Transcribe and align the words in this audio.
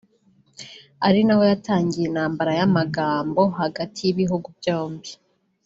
ari 1.07 1.19
naho 1.25 1.43
hatangiriye 1.51 2.07
intambara 2.09 2.51
y’amagambo 2.59 3.41
hagati 3.59 3.99
y’ibihugu 4.03 4.47
byombi 4.59 5.09